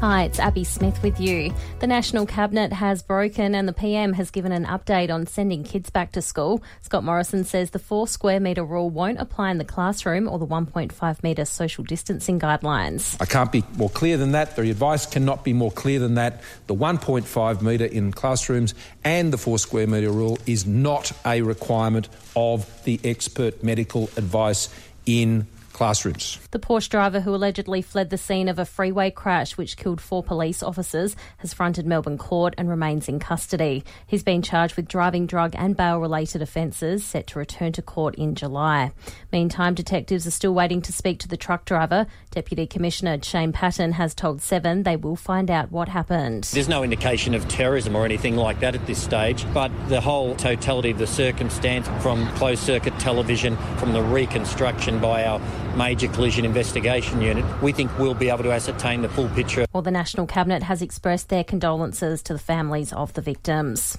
Hi, 0.00 0.24
it's 0.24 0.38
Abby 0.38 0.64
Smith 0.64 1.02
with 1.02 1.20
you. 1.20 1.52
The 1.80 1.86
National 1.86 2.24
Cabinet 2.24 2.72
has 2.72 3.02
broken 3.02 3.54
and 3.54 3.68
the 3.68 3.74
PM 3.74 4.14
has 4.14 4.30
given 4.30 4.52
an 4.52 4.64
update 4.64 5.12
on 5.12 5.26
sending 5.26 5.64
kids 5.64 5.90
back 5.90 6.12
to 6.12 6.22
school. 6.22 6.62
Scott 6.80 7.04
Morrison 7.04 7.44
says 7.44 7.70
the 7.70 7.78
four 7.78 8.08
square 8.08 8.40
metre 8.40 8.64
rule 8.64 8.88
won't 8.88 9.20
apply 9.20 9.50
in 9.50 9.58
the 9.58 9.64
classroom 9.64 10.28
or 10.28 10.38
the 10.38 10.46
1.5 10.46 11.22
metre 11.22 11.44
social 11.44 11.84
distancing 11.84 12.40
guidelines. 12.40 13.20
I 13.20 13.26
can't 13.26 13.52
be 13.52 13.64
more 13.76 13.90
clear 13.90 14.16
than 14.16 14.32
that. 14.32 14.56
The 14.56 14.70
advice 14.70 15.04
cannot 15.04 15.44
be 15.44 15.52
more 15.52 15.72
clear 15.72 15.98
than 15.98 16.14
that. 16.14 16.40
The 16.66 16.74
1.5 16.74 17.60
metre 17.60 17.84
in 17.84 18.12
classrooms 18.12 18.74
and 19.04 19.30
the 19.30 19.38
four 19.38 19.58
square 19.58 19.86
metre 19.86 20.10
rule 20.10 20.38
is 20.46 20.66
not 20.66 21.12
a 21.26 21.42
requirement 21.42 22.08
of 22.34 22.82
the 22.84 22.98
expert 23.04 23.62
medical 23.62 24.04
advice 24.16 24.70
in 25.04 25.46
classrooms. 25.74 26.38
The 26.52 26.58
Porsche 26.58 26.88
driver 26.88 27.20
who 27.20 27.34
allegedly 27.34 27.82
fled 27.82 28.08
the 28.08 28.16
scene 28.16 28.48
of 28.48 28.58
a 28.58 28.64
freeway 28.64 29.10
crash 29.10 29.58
which 29.58 29.76
killed 29.76 30.00
four 30.00 30.22
police 30.22 30.62
officers 30.62 31.14
has 31.38 31.52
fronted 31.52 31.84
Melbourne 31.84 32.16
court 32.16 32.54
and 32.56 32.70
remains 32.70 33.08
in 33.08 33.18
custody. 33.18 33.84
He's 34.06 34.22
been 34.22 34.40
charged 34.40 34.76
with 34.76 34.88
driving, 34.88 35.26
drug, 35.26 35.54
and 35.58 35.76
bail 35.76 35.98
related 35.98 36.40
offences, 36.40 37.04
set 37.04 37.26
to 37.28 37.38
return 37.38 37.72
to 37.72 37.82
court 37.82 38.14
in 38.14 38.34
July. 38.34 38.92
Meantime, 39.32 39.74
detectives 39.74 40.26
are 40.26 40.30
still 40.30 40.54
waiting 40.54 40.80
to 40.82 40.92
speak 40.92 41.18
to 41.20 41.28
the 41.28 41.36
truck 41.36 41.64
driver. 41.66 42.06
Deputy 42.30 42.66
Commissioner 42.66 43.18
Shane 43.22 43.52
Patton 43.52 43.92
has 43.92 44.14
told 44.14 44.40
Seven 44.40 44.84
they 44.84 44.96
will 44.96 45.16
find 45.16 45.50
out 45.50 45.72
what 45.72 45.88
happened. 45.88 46.44
There's 46.44 46.68
no 46.68 46.82
indication 46.82 47.34
of 47.34 47.46
terrorism 47.48 47.96
or 47.96 48.04
anything 48.04 48.36
like 48.36 48.60
that 48.60 48.74
at 48.74 48.86
this 48.86 49.02
stage, 49.02 49.44
but 49.52 49.70
the 49.88 50.00
whole 50.00 50.36
totality 50.36 50.90
of 50.90 50.98
the 50.98 51.06
circumstance 51.06 51.88
from 52.00 52.26
closed 52.36 52.62
circuit 52.62 52.96
television, 53.00 53.56
from 53.76 53.92
the 53.92 54.02
reconstruction 54.02 55.00
by 55.00 55.24
our 55.24 55.40
major 55.76 56.08
collision 56.08 56.44
investigation 56.44 57.20
unit, 57.20 57.44
we 57.62 57.72
think 57.72 57.96
we'll 57.98 58.14
be 58.14 58.28
able 58.28 58.44
to 58.44 58.52
ascertain 58.52 59.02
the 59.02 59.08
full 59.08 59.28
picture. 59.30 59.66
Well, 59.72 59.82
the 59.82 59.90
National 59.90 60.26
Cabinet 60.26 60.62
has 60.62 60.82
expressed 60.82 61.28
their 61.28 61.44
condolences 61.44 62.22
to 62.24 62.32
the 62.32 62.38
families 62.38 62.92
of 62.92 63.12
the 63.14 63.20
victims. 63.20 63.98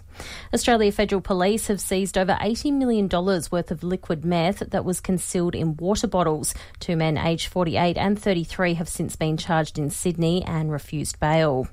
Australia 0.53 0.91
Federal 0.91 1.22
Police 1.22 1.67
have 1.67 1.81
seized 1.81 2.17
over 2.17 2.33
$80 2.33 2.72
million 2.72 3.09
worth 3.09 3.72
of 3.72 3.83
liquid 3.83 4.23
meth 4.23 4.59
that 4.59 4.85
was 4.85 5.02
concealed 5.02 5.55
in 5.55 5.75
water 5.75 6.08
bottles. 6.08 6.53
Two 6.80 6.95
men 6.95 7.17
aged 7.17 7.47
48 7.47 7.97
and 7.97 8.17
33 8.17 8.75
have 8.75 8.88
since 8.88 9.16
been 9.17 9.35
charged 9.35 9.78
in 9.78 9.89
Sydney 9.89 10.44
and 10.45 10.72
refused 10.72 11.19
bail. 11.19 11.67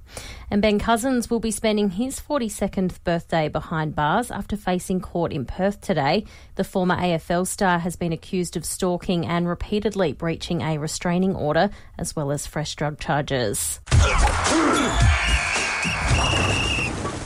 And 0.50 0.60
Ben 0.60 0.78
Cousins 0.78 1.30
will 1.30 1.40
be 1.40 1.50
spending 1.50 1.90
his 1.90 2.20
42nd 2.20 3.02
birthday 3.04 3.48
behind 3.48 3.94
bars 3.94 4.30
after 4.30 4.56
facing 4.56 5.00
court 5.00 5.32
in 5.32 5.46
Perth 5.46 5.80
today. 5.80 6.24
The 6.56 6.64
former 6.64 6.96
AFL 6.96 7.46
star 7.46 7.78
has 7.78 7.96
been 7.96 8.12
accused 8.12 8.56
of 8.56 8.64
stalking 8.64 9.24
and 9.24 9.48
repeatedly 9.48 9.91
breaching 10.18 10.62
a 10.62 10.78
restraining 10.78 11.34
order 11.34 11.70
as 11.98 12.16
well 12.16 12.30
as 12.30 12.46
fresh 12.46 12.74
drug 12.74 12.98
charges. 12.98 13.80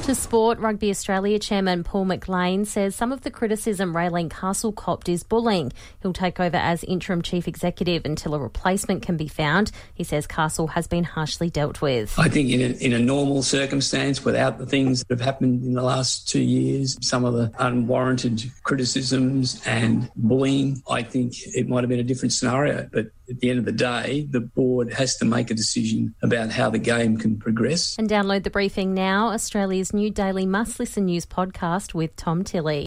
To 0.07 0.15
sport, 0.15 0.61
Rugby 0.61 0.91
Australia 0.91 1.37
chairman 1.41 1.83
Paul 1.83 2.05
McLean 2.05 2.65
says 2.65 2.95
some 2.95 3.11
of 3.11 3.23
the 3.23 3.31
criticism 3.31 3.93
Raelene 3.93 4.31
Castle 4.31 4.71
copped 4.71 5.09
is 5.09 5.25
bullying. 5.25 5.73
He'll 6.01 6.13
take 6.13 6.39
over 6.39 6.57
as 6.57 6.85
interim 6.85 7.23
chief 7.23 7.49
executive 7.49 8.05
until 8.05 8.33
a 8.37 8.39
replacement 8.39 9.03
can 9.03 9.17
be 9.17 9.27
found. 9.27 9.73
He 9.95 10.05
says 10.05 10.29
Castle 10.29 10.69
has 10.69 10.87
been 10.87 11.03
harshly 11.03 11.51
dealt 11.51 11.83
with. 11.83 12.17
I 12.21 12.29
think 12.29 12.51
in 12.51 12.61
a, 12.61 12.77
in 12.77 12.93
a 12.93 13.01
normal 13.01 13.43
circumstance, 13.43 14.25
without 14.25 14.59
the 14.59 14.67
things 14.67 15.03
that 15.03 15.19
have 15.19 15.27
happened 15.27 15.65
in 15.65 15.75
the 15.75 15.83
last 15.83 16.29
two 16.29 16.41
years, 16.41 16.97
some 17.01 17.25
of 17.25 17.35
the 17.35 17.51
unwarranted 17.59 18.45
criticisms 18.63 19.61
and 19.67 20.09
bullying, 20.15 20.85
I 20.89 21.03
think 21.03 21.35
it 21.49 21.69
might 21.69 21.81
have 21.81 21.91
been 21.91 21.99
a 21.99 22.05
different 22.05 22.33
scenario. 22.33 22.89
But 22.93 23.07
at 23.29 23.41
the 23.41 23.51
end 23.51 23.59
of 23.59 23.65
the 23.65 23.73
day, 23.73 24.27
the 24.31 24.41
board 24.41 24.93
has 24.93 25.17
to 25.17 25.25
make 25.25 25.51
a 25.51 25.55
decision 25.55 26.15
about 26.23 26.51
how 26.51 26.71
the 26.71 26.79
game 26.79 27.17
can 27.17 27.39
progress. 27.39 27.97
And 27.99 28.09
download 28.09 28.45
the 28.45 28.51
briefing 28.51 28.95
now, 28.95 29.33
Australia's 29.33 29.93
new 29.93 30.11
daily 30.11 30.47
must 30.47 30.79
listen 30.79 31.07
news 31.07 31.27
podcast 31.27 31.95
with 31.95 32.15
Tom 32.17 32.45
Tilley. 32.45 32.85